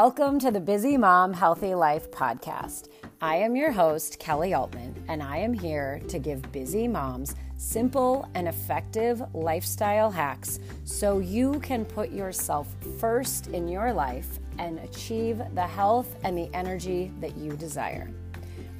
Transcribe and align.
Welcome 0.00 0.38
to 0.40 0.50
the 0.50 0.60
Busy 0.60 0.98
Mom 0.98 1.32
Healthy 1.32 1.74
Life 1.74 2.10
podcast. 2.10 2.90
I 3.22 3.36
am 3.36 3.56
your 3.56 3.72
host, 3.72 4.18
Kelly 4.18 4.52
Altman, 4.52 4.94
and 5.08 5.22
I 5.22 5.38
am 5.38 5.54
here 5.54 6.02
to 6.08 6.18
give 6.18 6.52
busy 6.52 6.86
moms 6.86 7.34
simple 7.56 8.28
and 8.34 8.46
effective 8.46 9.22
lifestyle 9.32 10.10
hacks 10.10 10.60
so 10.84 11.20
you 11.20 11.60
can 11.60 11.86
put 11.86 12.10
yourself 12.10 12.68
first 13.00 13.46
in 13.46 13.68
your 13.68 13.90
life 13.90 14.38
and 14.58 14.80
achieve 14.80 15.40
the 15.54 15.66
health 15.66 16.14
and 16.24 16.36
the 16.36 16.50
energy 16.52 17.10
that 17.22 17.34
you 17.38 17.52
desire. 17.52 18.10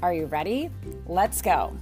Are 0.03 0.13
you 0.13 0.27
ready? 0.27 0.69
Let's 1.07 1.41
go. 1.41 1.75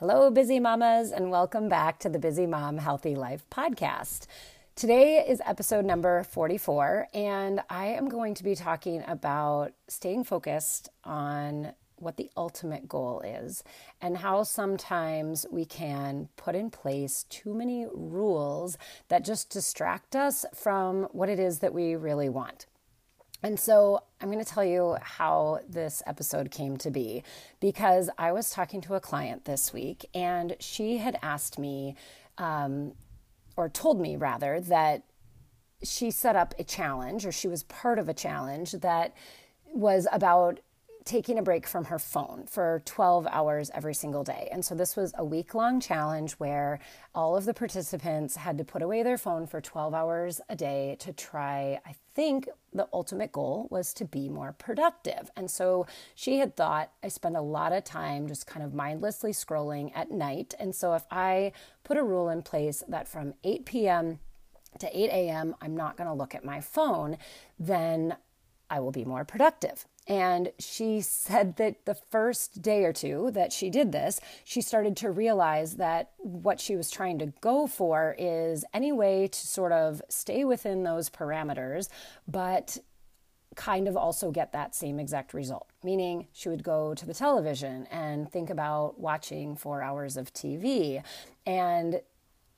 Hello, 0.00 0.30
busy 0.30 0.60
mamas, 0.60 1.10
and 1.10 1.30
welcome 1.30 1.70
back 1.70 1.98
to 2.00 2.10
the 2.10 2.18
Busy 2.18 2.46
Mom 2.46 2.76
Healthy 2.76 3.14
Life 3.14 3.46
podcast. 3.50 4.26
Today 4.74 5.24
is 5.26 5.40
episode 5.46 5.86
number 5.86 6.22
44, 6.22 7.08
and 7.14 7.62
I 7.70 7.86
am 7.86 8.10
going 8.10 8.34
to 8.34 8.44
be 8.44 8.54
talking 8.54 9.02
about 9.08 9.72
staying 9.88 10.24
focused 10.24 10.90
on 11.02 11.72
what 11.98 12.18
the 12.18 12.30
ultimate 12.36 12.90
goal 12.90 13.22
is 13.22 13.64
and 14.02 14.18
how 14.18 14.42
sometimes 14.42 15.46
we 15.50 15.64
can 15.64 16.28
put 16.36 16.54
in 16.54 16.68
place 16.68 17.24
too 17.30 17.54
many 17.54 17.86
rules 17.90 18.76
that 19.08 19.24
just 19.24 19.48
distract 19.48 20.14
us 20.14 20.44
from 20.54 21.04
what 21.04 21.30
it 21.30 21.38
is 21.38 21.60
that 21.60 21.72
we 21.72 21.96
really 21.96 22.28
want. 22.28 22.66
And 23.42 23.58
so 23.60 24.02
I'm 24.20 24.30
going 24.30 24.42
to 24.44 24.50
tell 24.50 24.64
you 24.64 24.96
how 25.00 25.60
this 25.68 26.02
episode 26.06 26.50
came 26.50 26.76
to 26.78 26.90
be 26.90 27.22
because 27.60 28.10
I 28.18 28.32
was 28.32 28.50
talking 28.50 28.80
to 28.82 28.94
a 28.94 29.00
client 29.00 29.44
this 29.44 29.72
week 29.72 30.06
and 30.14 30.56
she 30.58 30.98
had 30.98 31.18
asked 31.22 31.58
me, 31.58 31.96
um, 32.38 32.92
or 33.56 33.68
told 33.68 34.00
me 34.00 34.16
rather, 34.16 34.60
that 34.60 35.04
she 35.82 36.10
set 36.10 36.36
up 36.36 36.54
a 36.58 36.64
challenge 36.64 37.26
or 37.26 37.32
she 37.32 37.48
was 37.48 37.62
part 37.64 37.98
of 37.98 38.08
a 38.08 38.14
challenge 38.14 38.72
that 38.72 39.14
was 39.66 40.06
about 40.10 40.60
taking 41.06 41.38
a 41.38 41.42
break 41.42 41.68
from 41.68 41.84
her 41.84 42.00
phone 42.00 42.44
for 42.48 42.82
12 42.84 43.28
hours 43.30 43.70
every 43.72 43.94
single 43.94 44.24
day. 44.24 44.48
And 44.50 44.64
so 44.64 44.74
this 44.74 44.96
was 44.96 45.14
a 45.16 45.24
week 45.24 45.54
long 45.54 45.78
challenge 45.80 46.32
where 46.32 46.80
all 47.14 47.36
of 47.36 47.44
the 47.44 47.54
participants 47.54 48.34
had 48.34 48.58
to 48.58 48.64
put 48.64 48.82
away 48.82 49.04
their 49.04 49.16
phone 49.16 49.46
for 49.46 49.60
12 49.60 49.94
hours 49.94 50.40
a 50.48 50.56
day 50.56 50.96
to 50.98 51.12
try, 51.12 51.78
I 51.86 51.94
think 52.16 52.48
the 52.72 52.88
ultimate 52.92 53.30
goal 53.30 53.68
was 53.70 53.94
to 53.94 54.04
be 54.04 54.28
more 54.28 54.52
productive. 54.52 55.30
And 55.36 55.48
so 55.48 55.86
she 56.16 56.40
had 56.40 56.56
thought, 56.56 56.90
I 57.04 57.08
spend 57.08 57.36
a 57.36 57.40
lot 57.40 57.72
of 57.72 57.84
time 57.84 58.26
just 58.26 58.48
kind 58.48 58.66
of 58.66 58.74
mindlessly 58.74 59.30
scrolling 59.30 59.92
at 59.94 60.10
night. 60.10 60.54
And 60.58 60.74
so 60.74 60.94
if 60.94 61.04
I 61.08 61.52
put 61.84 61.96
a 61.96 62.02
rule 62.02 62.28
in 62.28 62.42
place 62.42 62.82
that 62.88 63.06
from 63.06 63.34
8 63.44 63.64
p.m. 63.64 64.18
to 64.80 64.98
8 64.98 65.08
a.m., 65.10 65.54
I'm 65.62 65.76
not 65.76 65.96
going 65.96 66.08
to 66.08 66.14
look 66.14 66.34
at 66.34 66.44
my 66.44 66.60
phone, 66.60 67.16
then 67.60 68.16
I 68.68 68.80
will 68.80 68.90
be 68.90 69.04
more 69.04 69.24
productive. 69.24 69.86
And 70.08 70.52
she 70.58 71.00
said 71.00 71.56
that 71.56 71.84
the 71.84 71.94
first 71.94 72.62
day 72.62 72.84
or 72.84 72.92
two 72.92 73.30
that 73.32 73.52
she 73.52 73.70
did 73.70 73.90
this, 73.92 74.20
she 74.44 74.60
started 74.60 74.96
to 74.98 75.10
realize 75.10 75.76
that 75.76 76.10
what 76.18 76.60
she 76.60 76.76
was 76.76 76.90
trying 76.90 77.18
to 77.18 77.32
go 77.40 77.66
for 77.66 78.14
is 78.18 78.64
any 78.72 78.92
way 78.92 79.26
to 79.26 79.46
sort 79.46 79.72
of 79.72 80.00
stay 80.08 80.44
within 80.44 80.84
those 80.84 81.10
parameters, 81.10 81.88
but 82.28 82.78
kind 83.56 83.88
of 83.88 83.96
also 83.96 84.30
get 84.30 84.52
that 84.52 84.74
same 84.74 85.00
exact 85.00 85.34
result. 85.34 85.68
Meaning, 85.82 86.28
she 86.32 86.48
would 86.48 86.62
go 86.62 86.94
to 86.94 87.06
the 87.06 87.14
television 87.14 87.86
and 87.90 88.30
think 88.30 88.50
about 88.50 89.00
watching 89.00 89.56
four 89.56 89.82
hours 89.82 90.16
of 90.16 90.32
TV. 90.32 91.02
And 91.46 92.00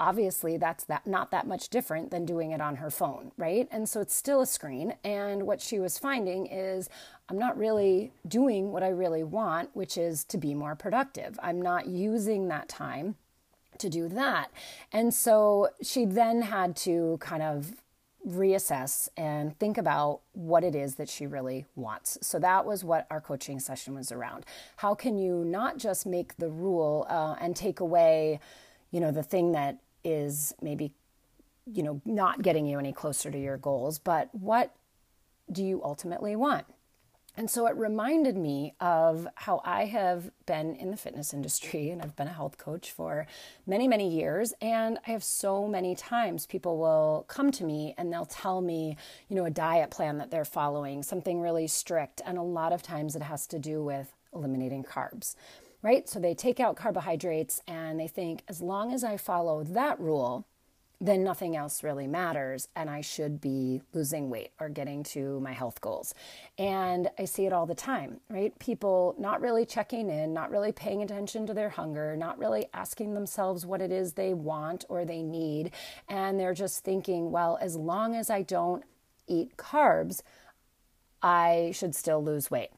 obviously 0.00 0.56
that's 0.56 0.84
that 0.84 1.06
not 1.06 1.30
that 1.30 1.46
much 1.46 1.68
different 1.68 2.10
than 2.10 2.24
doing 2.24 2.50
it 2.52 2.60
on 2.60 2.76
her 2.76 2.90
phone 2.90 3.32
right 3.36 3.68
and 3.70 3.88
so 3.88 4.00
it's 4.00 4.14
still 4.14 4.40
a 4.40 4.46
screen 4.46 4.94
and 5.04 5.44
what 5.44 5.60
she 5.60 5.78
was 5.80 5.98
finding 5.98 6.46
is 6.46 6.88
i'm 7.28 7.38
not 7.38 7.56
really 7.58 8.12
doing 8.26 8.70
what 8.70 8.82
i 8.82 8.88
really 8.88 9.24
want 9.24 9.74
which 9.74 9.98
is 9.98 10.24
to 10.24 10.38
be 10.38 10.54
more 10.54 10.76
productive 10.76 11.38
i'm 11.42 11.60
not 11.60 11.86
using 11.86 12.48
that 12.48 12.68
time 12.68 13.16
to 13.78 13.88
do 13.88 14.08
that 14.08 14.50
and 14.92 15.12
so 15.12 15.68
she 15.82 16.04
then 16.04 16.42
had 16.42 16.76
to 16.76 17.16
kind 17.20 17.42
of 17.42 17.74
reassess 18.26 19.08
and 19.16 19.58
think 19.58 19.78
about 19.78 20.20
what 20.32 20.64
it 20.64 20.74
is 20.74 20.96
that 20.96 21.08
she 21.08 21.26
really 21.26 21.66
wants. 21.76 22.18
So 22.20 22.38
that 22.40 22.66
was 22.66 22.84
what 22.84 23.06
our 23.10 23.20
coaching 23.20 23.60
session 23.60 23.94
was 23.94 24.12
around. 24.12 24.44
How 24.76 24.94
can 24.94 25.18
you 25.18 25.44
not 25.44 25.78
just 25.78 26.04
make 26.04 26.36
the 26.36 26.48
rule 26.48 27.06
uh, 27.08 27.36
and 27.40 27.54
take 27.56 27.80
away, 27.80 28.40
you 28.90 29.00
know, 29.00 29.12
the 29.12 29.22
thing 29.22 29.52
that 29.52 29.78
is 30.04 30.54
maybe 30.60 30.92
you 31.66 31.82
know 31.82 32.00
not 32.04 32.42
getting 32.42 32.66
you 32.66 32.78
any 32.78 32.92
closer 32.92 33.30
to 33.30 33.38
your 33.38 33.56
goals 33.56 33.98
but 33.98 34.28
what 34.34 34.74
do 35.50 35.64
you 35.64 35.82
ultimately 35.82 36.36
want 36.36 36.66
and 37.38 37.48
so 37.48 37.68
it 37.68 37.76
reminded 37.76 38.36
me 38.36 38.74
of 38.80 39.28
how 39.36 39.62
I 39.64 39.84
have 39.84 40.32
been 40.44 40.74
in 40.74 40.90
the 40.90 40.96
fitness 40.96 41.32
industry 41.32 41.90
and 41.90 42.02
I've 42.02 42.16
been 42.16 42.26
a 42.26 42.32
health 42.32 42.58
coach 42.58 42.90
for 42.90 43.28
many, 43.64 43.86
many 43.86 44.08
years. 44.08 44.52
And 44.60 44.98
I 45.06 45.12
have 45.12 45.22
so 45.22 45.68
many 45.68 45.94
times 45.94 46.46
people 46.46 46.78
will 46.78 47.26
come 47.28 47.52
to 47.52 47.62
me 47.62 47.94
and 47.96 48.12
they'll 48.12 48.26
tell 48.26 48.60
me, 48.60 48.96
you 49.28 49.36
know, 49.36 49.44
a 49.44 49.50
diet 49.50 49.92
plan 49.92 50.18
that 50.18 50.32
they're 50.32 50.44
following, 50.44 51.04
something 51.04 51.40
really 51.40 51.68
strict. 51.68 52.20
And 52.26 52.38
a 52.38 52.42
lot 52.42 52.72
of 52.72 52.82
times 52.82 53.14
it 53.14 53.22
has 53.22 53.46
to 53.48 53.60
do 53.60 53.84
with 53.84 54.12
eliminating 54.34 54.82
carbs 54.82 55.36
right? 55.82 56.08
So 56.08 56.18
they 56.18 56.34
take 56.34 56.60
out 56.60 56.76
carbohydrates 56.76 57.62
and 57.66 57.98
they 57.98 58.08
think, 58.08 58.42
as 58.48 58.60
long 58.60 58.92
as 58.92 59.04
I 59.04 59.16
follow 59.16 59.62
that 59.64 59.98
rule, 60.00 60.46
then 61.00 61.22
nothing 61.22 61.54
else 61.54 61.84
really 61.84 62.08
matters 62.08 62.66
and 62.74 62.90
I 62.90 63.02
should 63.02 63.40
be 63.40 63.82
losing 63.92 64.30
weight 64.30 64.50
or 64.58 64.68
getting 64.68 65.04
to 65.04 65.38
my 65.40 65.52
health 65.52 65.80
goals. 65.80 66.12
And 66.58 67.08
I 67.16 67.24
see 67.24 67.46
it 67.46 67.52
all 67.52 67.66
the 67.66 67.74
time, 67.74 68.20
right? 68.28 68.58
People 68.58 69.14
not 69.16 69.40
really 69.40 69.64
checking 69.64 70.10
in, 70.10 70.34
not 70.34 70.50
really 70.50 70.72
paying 70.72 71.02
attention 71.02 71.46
to 71.46 71.54
their 71.54 71.70
hunger, 71.70 72.16
not 72.16 72.38
really 72.38 72.66
asking 72.74 73.14
themselves 73.14 73.64
what 73.64 73.80
it 73.80 73.92
is 73.92 74.14
they 74.14 74.34
want 74.34 74.84
or 74.88 75.04
they 75.04 75.22
need. 75.22 75.70
And 76.08 76.38
they're 76.40 76.54
just 76.54 76.82
thinking, 76.82 77.30
well, 77.30 77.58
as 77.60 77.76
long 77.76 78.16
as 78.16 78.28
I 78.28 78.42
don't 78.42 78.82
eat 79.28 79.56
carbs, 79.56 80.22
I 81.22 81.70
should 81.74 81.94
still 81.94 82.22
lose 82.24 82.50
weight. 82.50 82.70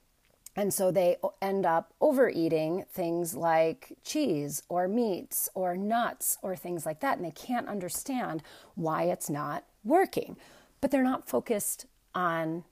And 0.61 0.75
so 0.75 0.91
they 0.91 1.17
end 1.41 1.65
up 1.65 1.95
overeating 2.03 2.85
things 2.93 3.35
like 3.35 3.97
cheese 4.05 4.63
or 4.69 4.89
meats 4.89 5.49
or 5.55 5.75
nuts 5.75 6.37
or 6.43 6.55
things 6.55 6.85
like 6.85 7.01
that. 7.01 7.17
And 7.17 7.25
they 7.25 7.31
can't 7.31 7.67
understand 7.67 8.43
why 8.75 9.05
it's 9.05 9.31
not 9.31 9.65
working. 9.85 10.37
But 10.83 10.91
they're 10.91 11.03
not 11.03 11.27
focused 11.27 11.87
on 12.15 12.65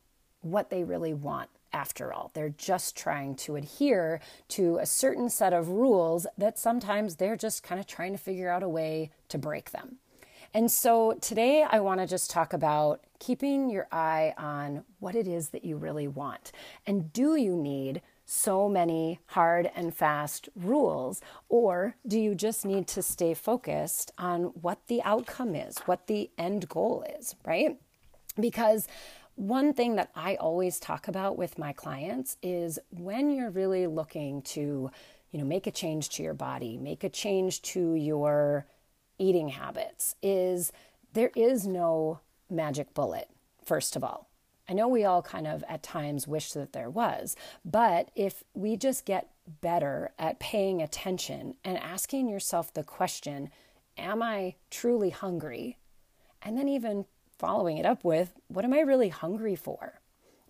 what 0.43 0.69
they 0.69 0.85
really 0.85 1.15
want 1.15 1.49
after 1.73 2.13
all. 2.13 2.31
They're 2.35 2.51
just 2.51 2.95
trying 2.95 3.37
to 3.37 3.57
adhere 3.57 4.21
to 4.49 4.77
a 4.77 4.85
certain 4.85 5.31
set 5.31 5.55
of 5.55 5.71
rules 5.71 6.27
that 6.37 6.59
sometimes 6.59 7.17
they're 7.17 7.37
just 7.39 7.63
kind 7.63 7.81
of 7.81 7.87
trying 7.87 8.13
to 8.13 8.19
figure 8.19 8.51
out 8.51 8.63
a 8.63 8.69
way 8.69 9.13
to 9.31 9.39
break 9.39 9.71
them. 9.71 9.97
And 10.55 10.71
so 10.71 11.13
today 11.21 11.65
I 11.69 11.81
want 11.81 12.01
to 12.01 12.07
just 12.07 12.31
talk 12.31 12.53
about 12.53 13.01
keeping 13.19 13.69
your 13.69 13.87
eye 13.93 14.35
on 14.39 14.85
what 14.99 15.15
it 15.15 15.29
is 15.29 15.51
that 15.51 15.65
you 15.65 15.77
really 15.77 16.09
want. 16.09 16.53
And 16.87 17.13
do 17.13 17.37
you 17.37 17.55
need 17.55 18.01
so 18.25 18.69
many 18.69 19.21
hard 19.27 19.71
and 19.75 19.95
fast 19.95 20.49
rules? 20.55 21.21
Or 21.49 21.97
do 22.07 22.19
you 22.19 22.35
just 22.35 22.65
need 22.65 22.87
to 22.89 23.03
stay 23.03 23.35
focused 23.35 24.11
on 24.19 24.45
what 24.61 24.87
the 24.87 25.03
outcome 25.03 25.55
is, 25.55 25.79
what 25.81 26.07
the 26.07 26.31
end 26.39 26.69
goal 26.69 27.05
is, 27.19 27.35
right? 27.45 27.79
Because 28.39 28.87
one 29.35 29.73
thing 29.73 29.97
that 29.97 30.11
I 30.15 30.37
always 30.37 30.81
talk 30.81 31.09
about 31.09 31.39
with 31.39 31.59
my 31.59 31.73
clients 31.73 32.37
is 32.43 32.79
when 32.91 33.31
you're 33.31 33.51
really 33.51 33.87
looking 33.87 34.43
to, 34.43 34.91
you 35.31 35.39
know, 35.39 35.45
make 35.45 35.67
a 35.67 35.71
change 35.71 36.09
to 36.11 36.23
your 36.23 36.35
body, 36.35 36.77
make 36.77 37.05
a 37.05 37.09
change 37.09 37.63
to 37.63 37.95
your 37.95 38.67
eating 39.19 39.49
habits 39.49 40.15
is 40.23 40.73
there 41.13 41.31
is 41.35 41.67
no 41.67 42.21
magic 42.51 42.95
bullet, 42.95 43.29
first 43.65 43.97
of 43.97 44.05
all. 44.05 44.29
I 44.69 44.75
know 44.75 44.87
we 44.87 45.05
all 45.05 45.23
kind 45.23 45.47
of 45.47 45.65
at 45.69 45.83
times 45.83 46.29
wish 46.29 46.53
that 46.53 46.73
there 46.73 46.91
was, 46.91 47.37
but 47.65 48.11
if 48.15 48.45
we 48.55 48.77
just 48.77 49.07
get 49.07 49.31
better 49.63 50.11
at 50.19 50.41
paying 50.41 50.83
attention 50.83 51.55
and 51.65 51.79
asking 51.79 52.29
yourself 52.29 52.73
the 52.73 52.85
question, 52.85 53.51
Am 53.97 54.23
I 54.23 54.55
truly 54.71 55.11
hungry? 55.11 55.79
And 56.43 56.57
then 56.57 56.69
even 56.69 57.07
following 57.39 57.79
it 57.79 57.87
up 57.87 58.05
with, 58.05 58.35
What 58.49 58.65
am 58.65 58.75
I 58.75 58.81
really 58.81 59.09
hungry 59.09 59.57
for? 59.57 60.01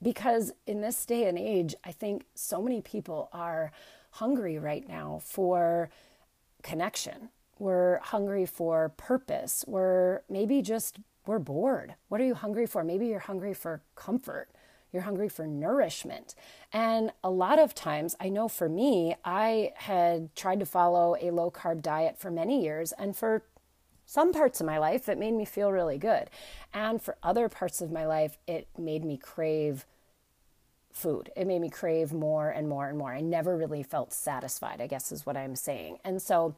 Because 0.03 0.53
in 0.67 0.81
this 0.81 1.07
day 1.07 1.29
and 1.29 1.39
age, 1.39 1.75
I 1.85 1.93
think 1.93 2.25
so 2.35 2.61
many 2.61 2.81
people 2.81 3.29
are 3.33 3.73
hungry 4.13 4.59
right 4.59 4.87
now 4.89 5.21
for 5.23 5.91
connection, 6.63 7.31
we're 7.59 7.99
hungry 7.99 8.47
for 8.47 8.91
purpose. 8.91 9.65
We're 9.67 10.23
maybe 10.29 10.63
just 10.63 10.99
we're 11.27 11.39
bored. 11.39 11.95
What 12.09 12.21
are 12.21 12.25
you 12.25 12.35
hungry 12.35 12.67
for? 12.67 12.83
Maybe 12.83 13.07
you're 13.07 13.19
hungry 13.19 13.53
for 13.53 13.83
comfort. 13.95 14.49
You're 14.93 15.03
hungry 15.03 15.29
for 15.29 15.47
nourishment. 15.47 16.35
And 16.73 17.13
a 17.23 17.31
lot 17.31 17.59
of 17.59 17.75
times, 17.75 18.17
I 18.19 18.31
know 18.31 18.49
for 18.49 18.69
me, 18.69 19.15
I 19.25 19.73
had 19.77 20.35
tried 20.35 20.61
to 20.61 20.67
follow 20.67 21.17
a 21.21 21.31
low 21.31 21.51
carb 21.51 21.83
diet 21.83 22.19
for 22.19 22.31
many 22.31 22.63
years. 22.63 22.93
And 22.93 23.15
for 23.15 23.43
some 24.07 24.33
parts 24.33 24.61
of 24.61 24.67
my 24.67 24.79
life, 24.79 25.07
it 25.09 25.19
made 25.19 25.35
me 25.35 25.45
feel 25.45 25.71
really 25.71 25.99
good. 25.99 26.31
And 26.73 27.03
for 27.03 27.19
other 27.23 27.51
parts 27.51 27.83
of 27.83 27.93
my 27.93 28.07
life, 28.07 28.39
it 28.47 28.67
made 28.79 29.05
me 29.05 29.19
crave 29.19 29.85
food. 30.91 31.31
It 31.37 31.47
made 31.47 31.61
me 31.61 31.69
crave 31.69 32.13
more 32.15 32.49
and 32.49 32.67
more 32.67 32.89
and 32.89 32.97
more. 32.97 33.13
I 33.13 33.21
never 33.21 33.57
really 33.57 33.83
felt 33.83 34.15
satisfied, 34.15 34.81
I 34.81 34.87
guess 34.87 35.13
is 35.13 35.27
what 35.27 35.37
I'm 35.37 35.55
saying. 35.55 35.99
And 36.03 36.23
so 36.23 36.57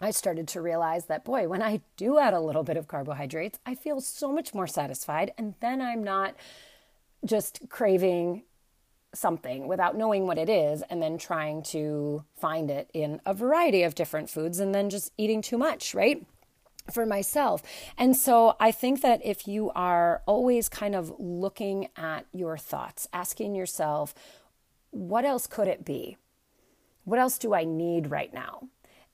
I 0.00 0.12
started 0.12 0.46
to 0.48 0.60
realize 0.60 1.06
that, 1.06 1.24
boy, 1.24 1.48
when 1.48 1.62
I 1.62 1.80
do 1.96 2.18
add 2.18 2.34
a 2.34 2.40
little 2.40 2.62
bit 2.62 2.76
of 2.76 2.86
carbohydrates, 2.86 3.58
I 3.66 3.74
feel 3.74 4.00
so 4.00 4.32
much 4.32 4.54
more 4.54 4.68
satisfied. 4.68 5.32
And 5.36 5.54
then 5.60 5.82
I'm 5.82 6.04
not 6.04 6.34
just 7.24 7.68
craving 7.68 8.44
something 9.14 9.66
without 9.66 9.96
knowing 9.96 10.26
what 10.26 10.38
it 10.38 10.48
is 10.48 10.82
and 10.90 11.02
then 11.02 11.18
trying 11.18 11.62
to 11.62 12.24
find 12.36 12.70
it 12.70 12.90
in 12.94 13.20
a 13.26 13.34
variety 13.34 13.82
of 13.82 13.94
different 13.94 14.30
foods 14.30 14.60
and 14.60 14.74
then 14.74 14.90
just 14.90 15.12
eating 15.18 15.42
too 15.42 15.58
much, 15.58 15.94
right? 15.94 16.24
For 16.92 17.04
myself. 17.04 17.62
And 17.96 18.16
so 18.16 18.54
I 18.60 18.70
think 18.70 19.02
that 19.02 19.20
if 19.24 19.48
you 19.48 19.70
are 19.74 20.22
always 20.26 20.68
kind 20.68 20.94
of 20.94 21.12
looking 21.18 21.88
at 21.96 22.26
your 22.32 22.56
thoughts, 22.56 23.08
asking 23.12 23.54
yourself, 23.54 24.14
what 24.90 25.24
else 25.24 25.46
could 25.46 25.68
it 25.68 25.84
be? 25.84 26.16
What 27.04 27.18
else 27.18 27.36
do 27.38 27.52
I 27.52 27.64
need 27.64 28.10
right 28.10 28.32
now? 28.32 28.68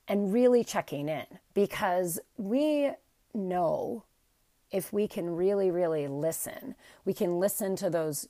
And 0.07 0.31
really 0.31 0.63
checking 0.63 1.09
in 1.09 1.25
because 1.53 2.19
we 2.37 2.91
know 3.33 4.03
if 4.71 4.91
we 4.93 5.07
can 5.07 5.35
really, 5.35 5.71
really 5.71 6.07
listen, 6.07 6.75
we 7.05 7.13
can 7.13 7.39
listen 7.39 7.75
to 7.77 7.89
those 7.89 8.27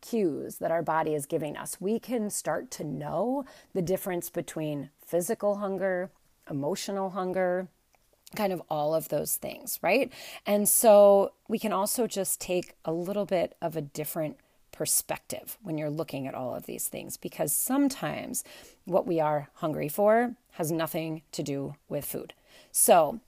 cues 0.00 0.56
that 0.56 0.70
our 0.70 0.82
body 0.82 1.14
is 1.14 1.24
giving 1.24 1.56
us, 1.56 1.80
we 1.80 1.98
can 1.98 2.28
start 2.28 2.70
to 2.72 2.84
know 2.84 3.44
the 3.72 3.80
difference 3.80 4.28
between 4.28 4.90
physical 5.04 5.56
hunger, 5.56 6.10
emotional 6.50 7.10
hunger, 7.10 7.68
kind 8.34 8.52
of 8.52 8.62
all 8.68 8.94
of 8.94 9.08
those 9.08 9.36
things, 9.36 9.78
right? 9.82 10.12
And 10.46 10.68
so 10.68 11.32
we 11.48 11.58
can 11.58 11.72
also 11.72 12.06
just 12.06 12.40
take 12.40 12.74
a 12.84 12.92
little 12.92 13.26
bit 13.26 13.54
of 13.62 13.76
a 13.76 13.82
different 13.82 14.36
perspective 14.72 15.58
when 15.62 15.78
you're 15.78 15.90
looking 15.90 16.26
at 16.26 16.34
all 16.34 16.54
of 16.54 16.66
these 16.66 16.88
things 16.88 17.16
because 17.16 17.52
sometimes 17.52 18.42
what 18.84 19.06
we 19.06 19.20
are 19.20 19.48
hungry 19.54 19.88
for 19.88 20.34
has 20.52 20.72
nothing 20.72 21.22
to 21.32 21.42
do 21.42 21.74
with 21.88 22.04
food. 22.04 22.34
So 22.72 23.20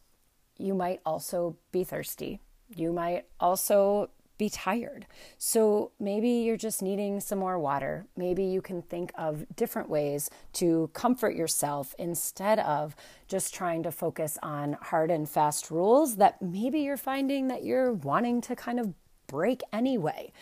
you 0.59 0.75
might 0.75 1.01
also 1.05 1.57
be 1.73 1.85
thirsty. 1.85 2.41
You 2.75 2.93
might 2.93 3.27
also 3.39 4.11
be 4.37 4.49
tired. 4.49 5.07
So 5.39 5.93
maybe 6.01 6.29
you're 6.29 6.57
just 6.57 6.83
needing 6.83 7.21
some 7.21 7.39
more 7.39 7.59
water. 7.59 8.07
Maybe 8.17 8.45
you 8.45 8.61
can 8.61 8.83
think 8.83 9.13
of 9.17 9.47
different 9.55 9.89
ways 9.89 10.29
to 10.55 10.91
comfort 10.93 11.37
yourself 11.37 11.95
instead 11.99 12.59
of 12.59 12.97
just 13.29 13.55
trying 13.55 13.85
to 13.85 13.93
focus 13.93 14.37
on 14.43 14.77
hard 14.81 15.11
and 15.11 15.29
fast 15.29 15.71
rules 15.71 16.17
that 16.17 16.43
maybe 16.43 16.81
you're 16.81 16.97
finding 16.97 17.49
that 17.49 17.63
you're 17.63 17.93
wanting 17.93 18.41
to 18.43 18.57
kind 18.57 18.81
of 18.81 18.93
break 19.29 19.63
anyway. 19.73 20.33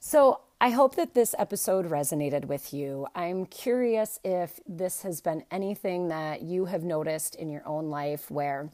So 0.00 0.40
I 0.62 0.70
hope 0.70 0.94
that 0.94 1.14
this 1.14 1.34
episode 1.40 1.90
resonated 1.90 2.44
with 2.44 2.72
you. 2.72 3.08
I'm 3.16 3.46
curious 3.46 4.20
if 4.22 4.60
this 4.64 5.02
has 5.02 5.20
been 5.20 5.42
anything 5.50 6.06
that 6.06 6.42
you 6.42 6.66
have 6.66 6.84
noticed 6.84 7.34
in 7.34 7.50
your 7.50 7.66
own 7.66 7.90
life 7.90 8.30
where 8.30 8.70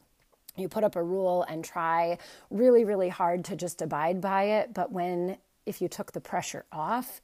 you 0.55 0.69
put 0.69 0.85
up 0.85 0.97
a 0.97 1.03
rule 1.03 1.45
and 1.49 1.65
try 1.65 2.19
really, 2.51 2.85
really 2.85 3.09
hard 3.09 3.43
to 3.47 3.57
just 3.57 3.81
abide 3.81 4.21
by 4.21 4.43
it. 4.43 4.75
But 4.75 4.93
when, 4.93 5.39
if 5.65 5.81
you 5.81 5.89
took 5.89 6.13
the 6.13 6.21
pressure 6.21 6.67
off 6.71 7.23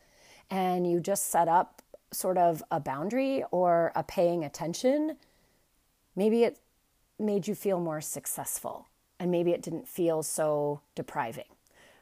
and 0.50 0.90
you 0.90 0.99
just 0.99 1.26
set 1.26 1.46
up 1.46 1.82
sort 2.11 2.38
of 2.38 2.62
a 2.70 2.81
boundary 2.81 3.44
or 3.50 3.93
a 3.94 4.02
paying 4.02 4.44
attention, 4.44 5.19
maybe 6.16 6.43
it 6.43 6.58
made 7.19 7.46
you 7.46 7.55
feel 7.55 7.81
more 7.81 8.00
successful 8.00 8.88
and 9.20 9.31
maybe 9.31 9.50
it 9.50 9.61
didn't 9.61 9.87
feel 9.87 10.22
so 10.22 10.81
depriving 10.94 11.53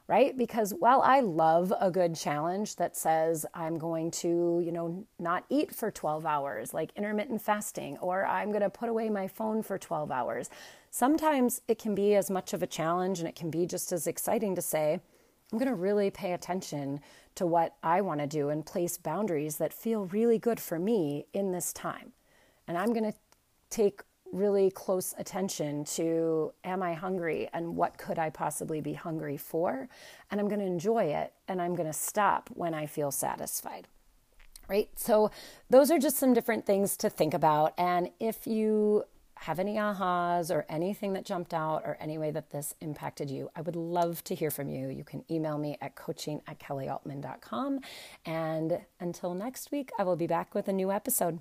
right? 0.08 0.36
Because 0.36 0.72
while 0.72 1.00
I 1.02 1.20
love 1.20 1.72
a 1.80 1.90
good 1.90 2.14
challenge 2.14 2.76
that 2.76 2.96
says 2.96 3.46
I'm 3.54 3.78
going 3.78 4.10
to, 4.12 4.60
you 4.64 4.72
know, 4.72 5.06
not 5.18 5.44
eat 5.48 5.74
for 5.74 5.90
12 5.90 6.26
hours, 6.26 6.74
like 6.74 6.90
intermittent 6.96 7.40
fasting, 7.40 7.98
or 7.98 8.26
I'm 8.26 8.50
going 8.50 8.62
to 8.62 8.70
put 8.70 8.88
away 8.88 9.08
my 9.08 9.28
phone 9.28 9.62
for 9.62 9.78
12 9.78 10.10
hours, 10.10 10.50
sometimes 10.90 11.62
it 11.68 11.78
can 11.78 11.94
be 11.94 12.14
as 12.14 12.30
much 12.30 12.52
of 12.52 12.62
a 12.62 12.66
challenge 12.66 13.20
and 13.20 13.28
it 13.28 13.36
can 13.36 13.50
be 13.50 13.66
just 13.66 13.92
as 13.92 14.06
exciting 14.06 14.54
to 14.56 14.62
say, 14.62 15.00
I'm 15.52 15.58
going 15.58 15.68
to 15.68 15.74
really 15.74 16.10
pay 16.10 16.32
attention 16.32 17.00
to 17.34 17.46
what 17.46 17.76
I 17.82 18.00
want 18.00 18.20
to 18.20 18.26
do 18.26 18.48
and 18.48 18.64
place 18.64 18.96
boundaries 18.96 19.56
that 19.58 19.72
feel 19.72 20.06
really 20.06 20.38
good 20.38 20.58
for 20.58 20.78
me 20.78 21.26
in 21.32 21.52
this 21.52 21.72
time. 21.72 22.12
And 22.66 22.78
I'm 22.78 22.92
going 22.92 23.10
to 23.10 23.18
take 23.70 24.02
really 24.32 24.70
close 24.70 25.14
attention 25.18 25.84
to 25.84 26.52
am 26.64 26.82
I 26.82 26.94
hungry 26.94 27.48
and 27.52 27.76
what 27.76 27.98
could 27.98 28.18
I 28.18 28.30
possibly 28.30 28.80
be 28.80 28.94
hungry 28.94 29.36
for? 29.36 29.88
And 30.30 30.40
I'm 30.40 30.48
going 30.48 30.60
to 30.60 30.66
enjoy 30.66 31.04
it 31.04 31.32
and 31.46 31.60
I'm 31.60 31.74
going 31.76 31.86
to 31.86 31.92
stop 31.92 32.50
when 32.54 32.74
I 32.74 32.86
feel 32.86 33.10
satisfied. 33.10 33.86
Right? 34.68 34.88
So, 34.96 35.30
those 35.68 35.90
are 35.90 35.98
just 35.98 36.16
some 36.16 36.32
different 36.32 36.64
things 36.64 36.96
to 36.98 37.10
think 37.10 37.34
about. 37.34 37.74
And 37.76 38.10
if 38.20 38.46
you 38.46 39.04
have 39.42 39.58
any 39.58 39.74
ahas 39.74 40.54
or 40.54 40.64
anything 40.68 41.14
that 41.14 41.24
jumped 41.24 41.52
out 41.52 41.82
or 41.84 41.96
any 42.00 42.16
way 42.16 42.30
that 42.30 42.50
this 42.50 42.74
impacted 42.80 43.28
you, 43.28 43.50
I 43.56 43.60
would 43.60 43.76
love 43.76 44.22
to 44.24 44.34
hear 44.34 44.50
from 44.50 44.68
you. 44.68 44.88
You 44.88 45.04
can 45.04 45.24
email 45.30 45.58
me 45.58 45.76
at 45.80 45.96
coaching 45.96 46.42
at 46.46 46.60
kellyaltman.com. 46.60 47.80
And 48.24 48.80
until 49.00 49.34
next 49.34 49.72
week, 49.72 49.90
I 49.98 50.04
will 50.04 50.16
be 50.16 50.28
back 50.28 50.54
with 50.54 50.68
a 50.68 50.72
new 50.72 50.92
episode. 50.92 51.40